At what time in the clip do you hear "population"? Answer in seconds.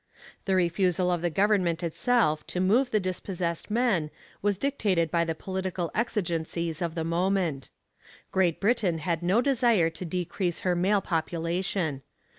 11.01-12.01